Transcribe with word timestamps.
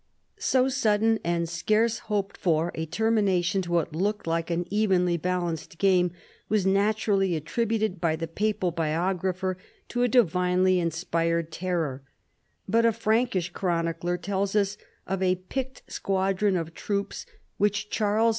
So 0.39 0.67
sudden 0.67 1.19
and 1.23 1.47
scarce 1.47 1.99
hoped 1.99 2.35
for 2.35 2.71
a 2.73 2.87
termination 2.87 3.61
to 3.61 3.71
what 3.71 3.95
looked 3.95 4.25
like 4.25 4.49
an 4.49 4.65
evenly 4.71 5.15
balanced 5.15 5.77
game 5.77 6.11
was 6.49 6.65
naturally 6.65 7.35
attributed 7.35 8.01
by 8.01 8.15
the 8.15 8.27
papal 8.27 8.71
biographer 8.71 9.59
to 9.89 10.01
a 10.01 10.07
divinely 10.07 10.79
inspired 10.79 11.51
terror; 11.51 12.01
but 12.67 12.83
a 12.83 12.91
Frankish 12.91 13.51
chronicler 13.51 14.17
tells 14.17 14.55
us 14.55 14.75
of 15.05 15.21
a 15.21 15.35
picked 15.35 15.83
squadron 15.87 16.55
of 16.57 16.73
troops 16.73 17.27
which 17.57 17.91
Charles 17.91 17.99
124 17.99 18.05
CHARLEMAGNE. 18.07 18.29